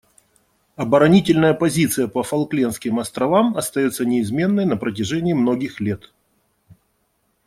Оборонительная 0.77 1.53
позиция 1.53 2.07
по 2.07 2.23
Фолклендским 2.23 2.97
островам 2.99 3.55
остается 3.55 4.03
неизменной 4.03 4.65
на 4.65 4.75
протяжении 4.75 5.33
многих 5.33 5.79
лет. 5.79 6.11